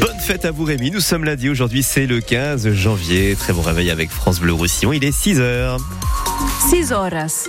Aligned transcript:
Bonne 0.00 0.18
fête 0.18 0.44
à 0.44 0.50
vous 0.50 0.64
Rémi, 0.64 0.90
nous 0.90 1.00
sommes 1.00 1.24
lundi, 1.24 1.48
aujourd'hui 1.48 1.82
c'est 1.82 2.06
le 2.06 2.20
15 2.20 2.72
janvier. 2.72 3.36
Très 3.38 3.52
bon 3.52 3.62
réveil 3.62 3.90
avec 3.90 4.10
France 4.10 4.40
Bleu 4.40 4.52
Roussillon, 4.52 4.92
il 4.92 5.04
est 5.04 5.16
6h. 5.16 5.78
6 6.70 6.92
horas. 6.92 7.48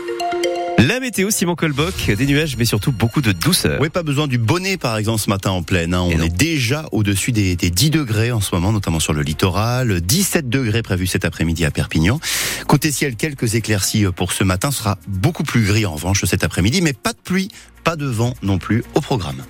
La 0.79 0.99
météo, 0.99 1.29
Simon 1.31 1.55
Colboc, 1.55 2.11
des 2.11 2.25
nuages, 2.25 2.57
mais 2.57 2.65
surtout 2.65 2.91
beaucoup 2.91 3.21
de 3.21 3.31
douceur. 3.31 3.79
Oui, 3.79 3.89
pas 3.89 4.03
besoin 4.03 4.27
du 4.27 4.37
bonnet, 4.37 4.75
par 4.77 4.97
exemple, 4.97 5.19
ce 5.21 5.29
matin 5.29 5.51
en 5.51 5.63
pleine. 5.63 5.93
hein. 5.93 6.01
On 6.01 6.21
est 6.21 6.35
déjà 6.35 6.87
au-dessus 6.91 7.31
des, 7.31 7.55
des 7.55 7.69
10 7.69 7.89
degrés 7.91 8.31
en 8.33 8.41
ce 8.41 8.53
moment, 8.53 8.73
notamment 8.73 8.99
sur 8.99 9.13
le 9.13 9.21
littoral. 9.21 10.01
17 10.01 10.49
degrés 10.49 10.81
prévus 10.81 11.07
cet 11.07 11.23
après-midi 11.23 11.63
à 11.63 11.71
Perpignan. 11.71 12.19
Côté 12.67 12.91
ciel, 12.91 13.15
quelques 13.15 13.55
éclaircies 13.55 14.05
pour 14.13 14.33
ce 14.33 14.43
matin. 14.43 14.71
Ce 14.71 14.79
sera 14.79 14.97
beaucoup 15.07 15.43
plus 15.43 15.63
gris, 15.63 15.85
en 15.85 15.93
revanche, 15.93 16.25
cet 16.25 16.43
après-midi. 16.43 16.81
Mais 16.81 16.93
pas 16.93 17.13
de 17.13 17.19
pluie, 17.23 17.49
pas 17.85 17.95
de 17.95 18.07
vent 18.07 18.33
non 18.41 18.57
plus 18.57 18.83
au 18.95 18.99
programme. 18.99 19.41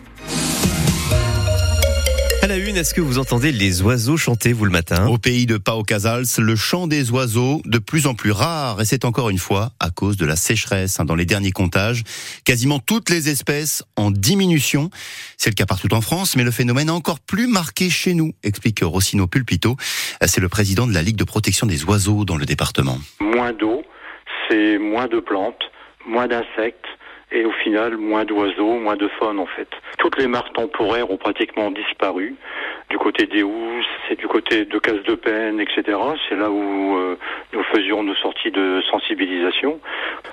Est-ce 2.76 2.96
que 2.96 3.02
vous 3.02 3.20
entendez 3.20 3.52
les 3.52 3.84
oiseaux 3.84 4.18
chanter, 4.18 4.52
vous, 4.52 4.66
le 4.66 4.72
matin? 4.72 5.08
Au 5.08 5.20
pays 5.20 5.46
de 5.46 5.58
Pau 5.58 5.84
Casals, 5.84 6.26
le 6.40 6.56
chant 6.56 6.88
des 6.88 7.12
oiseaux 7.12 7.62
de 7.66 7.78
plus 7.78 8.08
en 8.08 8.16
plus 8.16 8.32
rare, 8.32 8.82
et 8.82 8.86
c'est 8.86 9.06
encore 9.06 9.30
une 9.30 9.38
fois 9.38 9.72
à 9.80 9.92
cause 9.92 10.18
de 10.18 10.26
la 10.26 10.36
sécheresse. 10.36 11.00
hein. 11.00 11.06
Dans 11.06 11.14
les 11.16 11.26
derniers 11.26 11.52
comptages, 11.52 12.04
quasiment 12.46 12.80
toutes 12.80 13.10
les 13.12 13.30
espèces 13.30 13.84
en 13.96 14.10
diminution. 14.10 14.90
C'est 15.38 15.52
le 15.52 15.56
cas 15.56 15.68
partout 15.68 15.94
en 15.94 16.02
France, 16.02 16.36
mais 16.36 16.44
le 16.44 16.52
phénomène 16.52 16.88
est 16.90 16.92
encore 16.92 17.20
plus 17.20 17.48
marqué 17.48 17.90
chez 17.92 18.16
nous, 18.16 18.34
explique 18.44 18.80
Rossino 18.82 19.28
Pulpito. 19.28 19.78
C'est 20.26 20.42
le 20.42 20.50
président 20.50 20.88
de 20.88 20.94
la 20.94 21.04
Ligue 21.04 21.18
de 21.18 21.24
protection 21.26 21.68
des 21.68 21.86
oiseaux 21.86 22.26
dans 22.26 22.38
le 22.38 22.46
département. 22.46 22.98
moins 23.22 23.54
d'eau, 23.54 23.84
c'est 24.50 24.80
moins 24.80 25.08
de 25.08 25.20
plantes, 25.20 25.62
moins 26.08 26.28
d'insectes 26.28 26.86
et 27.32 27.46
au 27.46 27.52
final 27.64 27.98
moins 27.98 28.26
d'oiseaux, 28.26 28.80
moins 28.80 28.96
de 28.96 29.10
faune 29.20 29.40
en 29.40 29.48
fait. 29.48 29.68
Toutes 29.98 30.18
les 30.20 30.28
marques 30.28 30.54
temporaires 30.54 31.10
ont 31.10 31.18
pratiquement 31.18 31.72
disparu. 31.72 32.36
Du 32.94 33.00
côté 33.00 33.26
des 33.26 33.42
housses, 33.42 33.88
c'est 34.08 34.20
du 34.20 34.28
côté 34.28 34.66
de 34.66 34.78
Casse 34.78 35.02
de 35.02 35.16
Peine, 35.16 35.60
etc. 35.60 35.98
C'est 36.30 36.36
là 36.36 36.52
où 36.52 36.96
euh, 36.96 37.18
nous 37.52 37.64
faisions 37.64 38.04
nos 38.04 38.14
sorties 38.14 38.52
de 38.52 38.84
sensibilisation. 38.92 39.80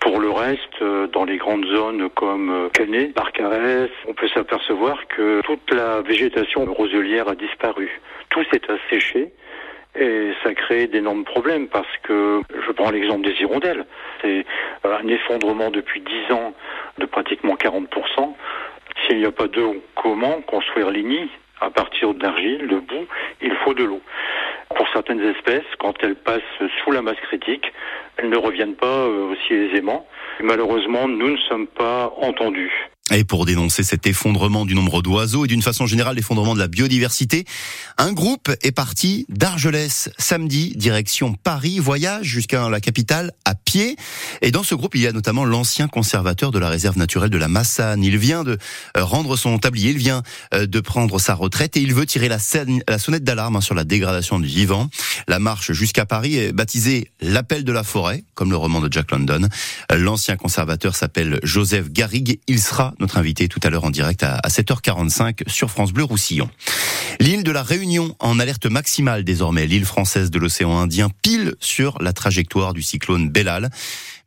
Pour 0.03 0.21
le 0.21 0.29
reste, 0.29 0.83
euh, 0.83 1.07
dans 1.07 1.25
les 1.25 1.39
grandes 1.39 1.65
zones 1.65 2.11
comme 2.11 2.51
euh, 2.51 2.69
Canet, 2.69 3.15
Barcarès, 3.15 3.89
on 4.07 4.13
peut 4.13 4.29
s'apercevoir 4.35 4.99
que 5.09 5.41
toute 5.41 5.73
la 5.73 6.03
végétation 6.03 6.67
roselière 6.67 7.29
a 7.29 7.35
disparu. 7.35 7.99
Tout 8.29 8.45
s'est 8.53 8.71
asséché. 8.71 9.33
Et 9.99 10.33
ça 10.45 10.53
crée 10.53 10.87
d'énormes 10.87 11.25
problèmes 11.25 11.67
parce 11.67 11.97
que, 12.03 12.43
je 12.67 12.73
prends 12.73 12.91
l'exemple 12.91 13.25
des 13.25 13.41
hirondelles, 13.41 13.87
c'est 14.21 14.45
euh, 14.85 14.99
un 14.99 15.09
effondrement 15.09 15.71
depuis 15.71 16.03
10 16.03 16.35
ans 16.35 16.53
de 16.99 17.07
pratiquement 17.07 17.55
40%. 17.55 17.87
S'il 19.07 19.17
n'y 19.17 19.25
a 19.25 19.33
pas 19.33 19.49
d'eau, 19.49 19.77
comment 19.95 20.43
construire 20.43 20.91
les 20.91 21.03
nids? 21.03 21.31
À 21.61 21.71
partir 21.71 22.15
d'argile, 22.15 22.69
de 22.69 22.79
boue, 22.79 23.07
il 23.43 23.55
faut 23.57 23.75
de 23.75 23.85
l'eau. 23.85 24.01
Pour 24.75 24.89
certaines 24.93 25.21
espèces, 25.21 25.67
quand 25.79 25.95
elles 26.03 26.17
passent 26.17 26.41
sous 26.83 26.91
la 26.91 27.03
masse 27.03 27.21
critique, 27.21 27.71
elles 28.17 28.31
ne 28.31 28.37
reviennent 28.37 28.77
pas 28.77 28.87
euh, 28.87 29.33
aussi 29.33 29.55
aisément. 29.55 30.07
Malheureusement, 30.41 31.07
nous 31.09 31.31
ne 31.31 31.37
sommes 31.49 31.67
pas 31.67 32.13
entendus. 32.17 32.90
Et 33.13 33.25
pour 33.25 33.45
dénoncer 33.45 33.83
cet 33.83 34.07
effondrement 34.07 34.65
du 34.65 34.75
nombre 34.75 35.03
d'oiseaux 35.03 35.45
et 35.45 35.49
d'une 35.49 35.63
façon 35.63 35.87
générale 35.87 36.15
l'effondrement 36.15 36.55
de 36.55 36.61
la 36.61 36.69
biodiversité, 36.69 37.45
un 37.99 38.13
groupe 38.13 38.51
est 38.63 38.71
parti 38.71 39.27
d'Argelès 39.29 40.11
samedi, 40.17 40.75
direction 40.77 41.35
Paris, 41.35 41.81
voyage 41.81 42.27
jusqu'à 42.27 42.69
la 42.69 42.81
capitale 42.81 43.33
à 43.45 43.57
pied. 43.57 43.97
Et 44.43 44.53
dans 44.53 44.63
ce 44.63 44.77
groupe, 44.77 44.95
il 44.95 45.01
y 45.01 45.09
a 45.09 45.13
notamment 45.13 45.45
l'ancien 45.45 45.89
conservateur 45.89 46.53
de 46.53 46.59
la 46.61 46.69
réserve 46.69 46.99
naturelle 46.99 47.31
de 47.31 47.39
la 47.39 47.49
Massane. 47.49 48.05
Il 48.05 48.17
vient 48.17 48.45
de 48.45 48.59
euh, 48.97 49.05
rendre 49.05 49.37
son 49.37 49.59
tablier, 49.59 49.91
il 49.91 49.99
vient 49.99 50.23
euh, 50.55 50.67
de 50.67 50.81
prendre 50.81 51.19
sa 51.19 51.35
retraite 51.35 51.77
et 51.77 51.81
il 51.81 51.93
veut 51.93 52.07
tirer 52.07 52.29
la, 52.29 52.39
la 52.89 52.99
sonnette 52.99 53.25
d'alarme 53.25 53.57
hein, 53.57 53.61
sur 53.61 53.75
la 53.75 53.85
dégradation 53.85 54.39
du 54.39 54.47
vivant. 54.47 54.89
La 55.27 55.41
marche 55.41 55.73
jusqu'à 55.73 56.07
Paris 56.07 56.37
est 56.37 56.53
baptisée 56.53 57.11
l'appel 57.21 57.65
de 57.65 57.73
la 57.73 57.83
forêt, 57.83 58.23
comme 58.35 58.51
le 58.51 58.57
roman 58.57 58.81
de 58.81 58.93
Jack 58.93 59.11
London. 59.11 59.49
L'ancien 59.93 60.37
conservateur 60.37 60.95
s'appelle 60.95 61.41
Joseph 61.43 61.91
Garrigue. 61.91 62.39
Il 62.47 62.61
sera 62.61 62.95
notre 63.01 63.19
invité 63.19 63.49
tout 63.49 63.61
à 63.63 63.71
l'heure 63.71 63.85
en 63.85 63.91
direct 63.91 64.23
à 64.23 64.41
à 64.43 64.49
7h45 64.49 65.49
sur 65.49 65.71
France 65.71 65.93
Bleu 65.93 66.05
Roussillon. 66.05 66.49
L'île 67.19 67.45
de 67.45 67.51
la 67.51 67.63
Réunion 67.63 68.17
en 68.19 68.39
alerte 68.39 68.67
maximale 68.67 69.25
désormais, 69.25 69.67
l'île 69.67 69.85
française 69.85 70.31
de 70.31 70.39
l'océan 70.39 70.79
Indien, 70.79 71.09
pile 71.23 71.55
sur 71.61 72.01
la 72.01 72.13
trajectoire 72.13 72.73
du 72.73 72.83
cyclone 72.83 73.29
Bellal. 73.29 73.71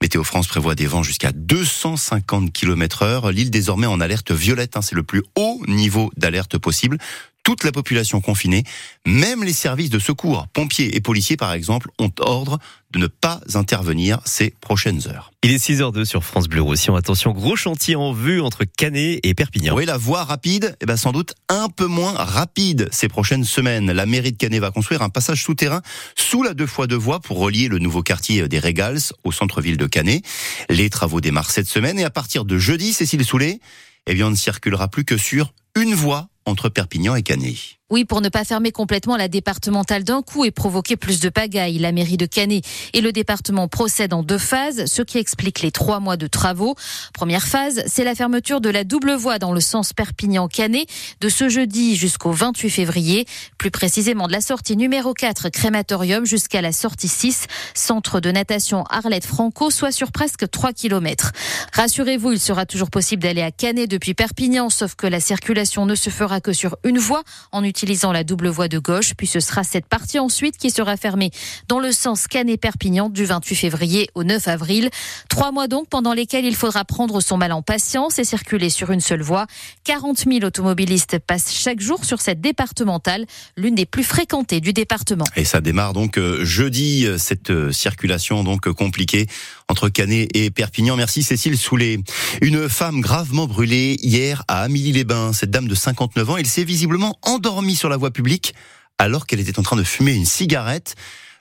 Météo 0.02 0.24
France 0.24 0.48
prévoit 0.48 0.76
des 0.76 0.86
vents 0.86 1.04
jusqu'à 1.04 1.32
250 1.32 2.52
km 2.52 3.04
heure. 3.04 3.32
L'île 3.32 3.50
désormais 3.50 3.88
en 3.88 4.00
alerte 4.02 4.32
violette, 4.32 4.78
hein, 4.78 4.82
c'est 4.82 4.96
le 4.96 5.04
plus 5.04 5.24
haut 5.36 5.62
niveau 5.68 6.12
d'alerte 6.18 6.58
possible. 6.58 6.98
Toute 7.44 7.66
la 7.66 7.74
population 7.74 8.22
confinée, 8.22 8.64
même 9.06 9.44
les 9.44 9.52
services 9.52 9.90
de 9.90 10.00
secours, 10.00 10.48
pompiers 10.54 10.96
et 10.96 11.02
policiers 11.02 11.36
par 11.36 11.52
exemple, 11.52 11.90
ont 12.00 12.12
ordre 12.20 12.58
de 12.92 13.00
ne 13.00 13.08
pas 13.08 13.42
intervenir 13.54 14.22
ces 14.24 14.52
prochaines 14.62 15.10
heures. 15.10 15.32
Il 15.44 15.52
est 15.52 15.62
6h02 15.62 16.06
sur 16.06 16.24
France 16.24 16.48
Bleu 16.48 16.62
Roussillon. 16.62 16.96
Attention, 16.96 17.32
gros 17.32 17.58
chantier 17.58 17.98
en 17.98 18.14
vue 18.14 18.40
entre 18.40 18.64
Canet 18.64 19.20
et 19.24 19.34
Perpignan. 19.34 19.76
Oui, 19.76 19.84
la 19.84 19.98
voie 19.98 20.24
rapide, 20.24 20.78
eh 20.80 20.86
ben 20.86 20.96
sans 20.96 21.12
doute 21.12 21.34
un 21.50 21.68
peu 21.68 21.86
moins 21.86 22.14
rapide 22.14 22.88
ces 22.94 23.10
prochaines 23.10 23.44
semaines. 23.44 23.92
La 23.92 24.06
mairie 24.06 24.32
de 24.32 24.38
Canet 24.38 24.62
va 24.62 24.72
construire 24.72 25.02
un 25.02 25.10
passage 25.10 25.44
souterrain 25.44 25.82
sous 26.16 26.44
la 26.44 26.54
deux 26.54 26.68
fois 26.68 26.88
deux 26.88 26.96
voies 26.96 27.20
pour 27.20 27.40
relier 27.40 27.68
le 27.68 27.80
nouveau 27.80 28.04
quartier 28.04 28.48
des 28.48 28.60
Régals 28.60 29.12
au 29.26 29.34
centre-ville 29.34 29.76
de 29.76 29.88
Canet. 29.88 30.24
Les 30.70 30.90
travaux 30.90 31.20
démarrent 31.20 31.52
cette 31.52 31.68
semaine 31.68 32.00
et 32.00 32.06
à 32.06 32.10
partir 32.10 32.46
de 32.46 32.58
jeudi, 32.58 32.94
Cécile 32.94 33.26
Soulet, 33.26 33.60
eh 34.08 34.14
bien 34.14 34.28
on 34.28 34.32
ne 34.32 34.36
circulera 34.38 34.88
plus 34.88 35.04
que 35.04 35.18
sur 35.18 35.54
une 35.76 35.94
voie 35.94 36.30
entre 36.46 36.70
Perpignan 36.70 37.16
et 37.16 37.24
Canet. 37.24 37.56
Oui, 37.90 38.06
pour 38.06 38.22
ne 38.22 38.30
pas 38.30 38.46
fermer 38.46 38.72
complètement 38.72 39.18
la 39.18 39.28
départementale 39.28 40.06
d'un 40.06 40.22
coup 40.22 40.46
et 40.46 40.52
provoquer 40.52 40.96
plus 40.96 41.20
de 41.20 41.28
pagaille, 41.28 41.78
la 41.80 41.92
mairie 41.92 42.16
de 42.16 42.26
Canet 42.26 42.66
et 42.94 43.02
le 43.02 43.12
département 43.12 43.68
procèdent 43.68 44.14
en 44.14 44.24
deux 44.24 44.38
phases, 44.38 44.86
ce 44.86 45.02
qui 45.02 45.18
explique 45.18 45.62
les 45.62 45.72
trois 45.72 46.00
mois 46.00 46.16
de 46.16 46.26
travaux. 46.28 46.76
Première 47.14 47.46
phase, 47.46 47.84
c'est 47.86 48.06
la 48.06 48.16
fermeture 48.16 48.62
de 48.62 48.70
la 48.70 48.86
double 48.86 49.14
voie 49.14 49.38
dans 49.38 49.52
le 49.52 49.60
sens 49.60 49.92
Perpignan-Canet 49.92 50.88
de 51.20 51.30
ce 51.30 51.50
jeudi 51.50 51.98
jusqu'au 51.98 52.32
28 52.32 52.70
février, 52.70 53.26
plus 53.58 53.70
précisément 53.70 54.28
de 54.28 54.32
la 54.32 54.42
sortie 54.42 54.78
numéro 54.78 55.14
4 55.14 55.50
crématorium 55.50 56.26
jusqu'à 56.26 56.62
la 56.62 56.72
sortie 56.72 57.10
6 57.10 57.48
centre 57.76 58.22
de 58.22 58.32
natation 58.32 58.86
Arlette 58.90 59.26
Franco, 59.26 59.70
soit 59.70 59.92
sur 59.92 60.14
presque 60.14 60.50
3 60.50 60.72
km. 60.72 61.34
Rassurez-vous, 61.74 62.32
il 62.32 62.40
sera 62.40 62.66
toujours 62.66 62.90
possible 62.90 63.24
d'aller 63.24 63.42
à 63.42 63.52
Canet 63.52 63.90
depuis 63.90 64.14
Perpignan, 64.14 64.70
sauf 64.70 64.96
que 64.96 65.06
la 65.06 65.20
circulation 65.20 65.86
ne 65.86 65.96
se 65.96 66.10
fera 66.10 66.40
que 66.40 66.54
sur 66.54 66.78
une 66.86 66.98
voie 66.98 67.24
en 67.52 67.62
utilisant 67.74 68.12
la 68.12 68.24
double 68.24 68.50
voie 68.50 68.68
de 68.68 68.78
gauche, 68.78 69.16
puis 69.18 69.26
ce 69.26 69.40
sera 69.40 69.64
cette 69.64 69.88
partie 69.88 70.20
ensuite 70.20 70.58
qui 70.58 70.70
sera 70.70 70.96
fermée 70.96 71.32
dans 71.68 71.80
le 71.80 71.92
sens 71.92 72.28
Canet-Perpignan 72.28 73.10
du 73.10 73.26
28 73.26 73.56
février 73.56 74.10
au 74.14 74.24
9 74.24 74.48
avril. 74.48 74.92
Trois 75.28 75.52
mois 75.52 75.68
donc 75.68 75.90
pendant 75.90 76.14
lesquels 76.14 76.46
il 76.46 76.56
faudra 76.56 76.86
prendre 76.86 77.20
son 77.20 77.36
mal 77.36 77.52
en 77.52 77.64
patience 77.64 78.20
et 78.20 78.26
circuler 78.26 78.70
sur 78.70 78.92
une 78.92 79.00
seule 79.00 79.24
voie. 79.24 79.48
40 79.86 80.20
000 80.20 80.44
automobilistes 80.44 81.18
passent 81.18 81.52
chaque 81.52 81.80
jour 81.80 82.06
sur 82.06 82.22
cette 82.22 82.42
départementale, 82.42 83.26
l'une 83.58 83.74
des 83.74 83.88
plus 83.88 84.04
fréquentées 84.04 84.62
du 84.62 84.72
département. 84.72 85.26
Et 85.36 85.44
ça 85.44 85.60
démarre 85.60 85.94
donc 85.94 86.20
euh, 86.20 86.46
jeudi, 86.46 87.08
euh, 87.08 87.18
cette 87.18 87.50
euh, 87.50 87.72
circulation 87.72 88.44
donc 88.44 88.70
compliquée 88.70 89.26
entre 89.74 89.90
Canet 89.90 90.30
et 90.36 90.52
Perpignan. 90.52 90.96
Merci 90.96 91.24
Cécile 91.24 91.58
Soulet. 91.58 91.98
Une 92.44 92.70
femme 92.70 93.02
gravement 93.02 93.48
brûlée 93.48 93.98
hier 94.04 94.44
à 94.48 94.62
Amélie-les-Bains. 94.62 95.34
Cette 95.34 95.50
dame 95.50 95.68
de 95.68 95.74
59 95.74 96.30
ans, 96.30 96.38
elle 96.38 96.46
s'est 96.46 96.64
visiblement 96.64 97.18
endormie 97.24 97.76
sur 97.76 97.90
la 97.90 97.98
voie 97.98 98.12
publique 98.12 98.54
alors 99.00 99.26
qu'elle 99.26 99.40
était 99.40 99.58
en 99.58 99.64
train 99.64 99.76
de 99.76 99.84
fumer 99.84 100.14
une 100.14 100.28
cigarette. 100.28 100.94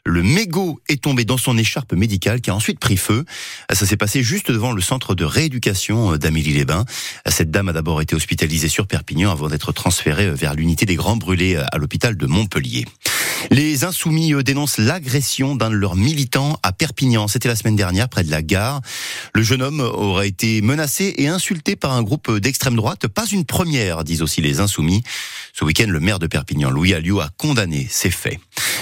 Le 0.07 0.23
mégot 0.23 0.81
est 0.89 1.03
tombé 1.03 1.27
dans 1.27 1.37
son 1.37 1.59
écharpe 1.59 1.93
médicale 1.93 2.41
qui 2.41 2.49
a 2.49 2.55
ensuite 2.55 2.81
pris 2.81 2.97
feu. 2.97 3.27
Ça 3.71 3.85
s'est 3.85 3.99
passé 3.99 4.23
juste 4.23 4.51
devant 4.51 4.73
le 4.73 4.81
centre 4.81 5.15
de 5.15 5.27
rééducation 5.27 6.17
d'Amélie-les-Bains. 6.17 6.87
Cette 7.27 7.51
dame 7.51 7.69
a 7.69 7.75
d'abord 7.75 8.01
été 8.01 8.17
hospitalisée 8.17 8.71
sur 8.71 8.87
Perpignan 8.87 9.31
avant 9.31 9.49
d'être 9.49 9.73
transférée 9.73 10.31
vers 10.31 10.55
l'unité 10.55 10.87
des 10.87 10.97
grands 10.97 11.19
brûlés 11.19 11.57
à 11.57 11.77
l'hôpital 11.77 12.17
de 12.17 12.27
Montpellier. 12.27 12.87
Les 13.51 13.85
insoumis 13.85 14.33
dénoncent 14.45 14.79
l'agression 14.79 15.55
d'un 15.57 15.71
de 15.71 15.75
leurs 15.75 15.97
militants 15.97 16.59
à 16.63 16.73
Perpignan. 16.73 17.29
C'était 17.29 17.49
la 17.49 17.57
semaine 17.57 17.77
dernière, 17.77 18.09
près 18.09 18.25
de 18.25 18.31
la 18.31 18.43
gare. 18.43 18.81
Le 19.35 19.43
jeune 19.43 19.63
homme 19.63 19.81
aurait 19.81 20.29
été 20.29 20.63
menacé 20.63 21.15
et 21.19 21.29
insulté 21.29 21.77
par 21.77 21.93
un 21.93 22.03
groupe 22.03 22.31
d'extrême 22.39 22.77
droite. 22.77 23.09
Pas 23.09 23.27
une 23.27 23.45
première, 23.45 24.05
disent 24.05 24.23
aussi 24.23 24.41
les 24.41 24.61
insoumis. 24.61 25.03
Ce 25.53 25.65
week-end, 25.65 25.87
le 25.89 26.01
maire 26.01 26.19
de 26.19 26.27
Perpignan, 26.27 26.71
Louis 26.71 26.95
Alliot, 26.95 27.21
a 27.21 27.29
condamné 27.37 27.87
ces 27.91 28.11
faits. 28.11 28.39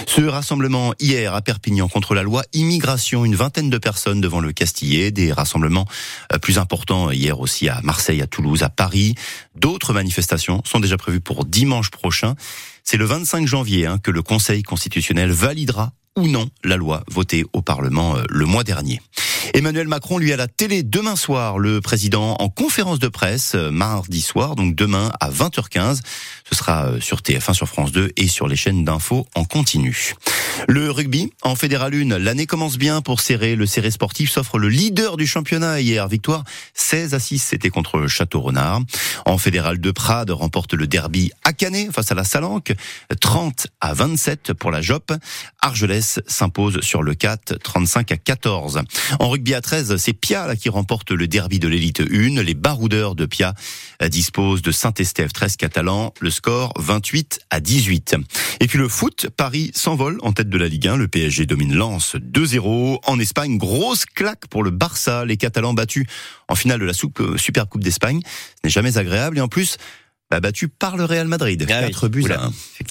Ce 0.07 0.21
rassemblement 0.21 0.93
hier 0.99 1.33
à 1.35 1.41
Perpignan 1.41 1.87
contre 1.87 2.15
la 2.15 2.23
loi 2.23 2.43
immigration, 2.53 3.25
une 3.25 3.35
vingtaine 3.35 3.69
de 3.69 3.77
personnes 3.77 4.21
devant 4.21 4.39
le 4.39 4.51
Castillet, 4.51 5.11
des 5.11 5.31
rassemblements 5.31 5.85
euh, 6.33 6.37
plus 6.37 6.57
importants 6.57 7.11
hier 7.11 7.39
aussi 7.39 7.69
à 7.69 7.81
Marseille, 7.83 8.21
à 8.21 8.27
Toulouse, 8.27 8.63
à 8.63 8.69
Paris. 8.69 9.15
D'autres 9.55 9.93
manifestations 9.93 10.61
sont 10.65 10.79
déjà 10.79 10.97
prévues 10.97 11.21
pour 11.21 11.45
dimanche 11.45 11.91
prochain. 11.91 12.35
C'est 12.83 12.97
le 12.97 13.05
25 13.05 13.47
janvier 13.47 13.85
hein, 13.85 13.97
que 13.97 14.11
le 14.11 14.21
Conseil 14.21 14.63
constitutionnel 14.63 15.31
validera 15.31 15.93
ou 16.17 16.27
non 16.27 16.49
la 16.63 16.77
loi 16.77 17.03
votée 17.09 17.45
au 17.53 17.61
Parlement 17.61 18.17
euh, 18.17 18.23
le 18.29 18.45
mois 18.45 18.63
dernier. 18.63 19.01
Emmanuel 19.53 19.89
Macron, 19.89 20.17
lui, 20.17 20.31
à 20.31 20.37
la 20.37 20.47
télé 20.47 20.81
demain 20.81 21.17
soir, 21.17 21.59
le 21.59 21.81
président 21.81 22.37
en 22.39 22.47
conférence 22.47 22.99
de 22.99 23.09
presse, 23.09 23.53
euh, 23.55 23.69
mardi 23.69 24.21
soir, 24.21 24.55
donc 24.55 24.75
demain 24.75 25.11
à 25.19 25.29
20h15. 25.29 25.99
Ce 26.49 26.55
sera 26.55 26.85
euh, 26.85 27.01
sur 27.01 27.17
TF1, 27.19 27.53
sur 27.53 27.67
France 27.67 27.91
2 27.91 28.11
et 28.15 28.27
sur 28.29 28.47
les 28.47 28.55
chaînes 28.55 28.85
d'infos 28.85 29.27
en 29.35 29.43
continu. 29.43 30.13
Le 30.69 30.89
rugby, 30.89 31.33
en 31.41 31.55
Fédéral 31.55 31.93
1, 31.93 32.17
l'année 32.17 32.45
commence 32.45 32.77
bien 32.77 33.01
pour 33.01 33.19
Serré. 33.19 33.55
Le 33.55 33.65
Serré 33.65 33.91
sportif 33.91 34.31
s'offre 34.31 34.57
le 34.57 34.69
leader 34.69 35.17
du 35.17 35.27
championnat 35.27 35.81
hier. 35.81 36.07
Victoire 36.07 36.45
16 36.75 37.13
à 37.13 37.19
6, 37.19 37.39
c'était 37.39 37.69
contre 37.69 38.07
Château-Renard. 38.07 38.81
En 39.25 39.37
Fédéral 39.37 39.79
2, 39.79 39.91
Prades 39.91 40.31
remporte 40.31 40.73
le 40.73 40.87
derby 40.87 41.31
à 41.43 41.51
Canet 41.51 41.91
face 41.91 42.11
à 42.11 42.15
la 42.15 42.23
Salanque. 42.23 42.73
30 43.19 43.67
à 43.81 43.93
27 43.93 44.53
pour 44.53 44.71
la 44.71 44.81
Jop. 44.81 45.11
Argelès 45.61 46.21
s'impose 46.25 46.79
sur 46.81 47.03
le 47.03 47.15
4, 47.15 47.57
35 47.59 48.11
à 48.13 48.17
14. 48.17 48.81
En 49.19 49.29
rugby 49.29 49.40
à 49.49 49.61
13, 49.61 49.97
c'est 49.97 50.13
Pia 50.13 50.47
là, 50.47 50.55
qui 50.55 50.69
remporte 50.69 51.11
le 51.11 51.27
derby 51.27 51.59
de 51.59 51.67
l'élite 51.67 52.01
1. 52.01 52.41
Les 52.41 52.53
baroudeurs 52.53 53.15
de 53.15 53.25
Pia 53.25 53.53
disposent 54.09 54.61
de 54.61 54.71
Saint-Estève 54.71 55.31
13 55.31 55.57
catalans. 55.57 56.13
Le 56.19 56.29
score 56.29 56.73
28 56.77 57.41
à 57.49 57.59
18. 57.59 58.15
Et 58.59 58.67
puis 58.67 58.77
le 58.77 58.87
foot, 58.87 59.27
Paris 59.35 59.71
s'envole 59.73 60.19
en 60.21 60.31
tête 60.31 60.49
de 60.49 60.57
la 60.57 60.67
Ligue 60.67 60.87
1. 60.87 60.97
Le 60.97 61.07
PSG 61.07 61.45
domine 61.45 61.73
Lens 61.73 62.15
2-0. 62.15 62.99
En 63.05 63.19
Espagne, 63.19 63.57
grosse 63.57 64.05
claque 64.05 64.47
pour 64.47 64.63
le 64.63 64.69
Barça. 64.69 65.25
Les 65.25 65.37
Catalans 65.37 65.73
battus 65.73 66.05
en 66.47 66.55
finale 66.55 66.79
de 66.79 66.85
la 66.85 66.93
euh, 66.93 67.37
Super 67.37 67.67
Coupe 67.67 67.83
d'Espagne. 67.83 68.21
Ce 68.23 68.59
n'est 68.63 68.69
jamais 68.69 68.97
agréable. 68.97 69.37
Et 69.37 69.41
en 69.41 69.47
plus, 69.47 69.77
bah, 70.29 70.39
battus 70.39 70.69
par 70.79 70.95
le 70.95 71.03
Real 71.03 71.27
Madrid. 71.27 71.65
4 71.65 72.05
ah 72.05 72.07
buts 72.07 72.25
à 72.31 72.45
1. 72.45 72.53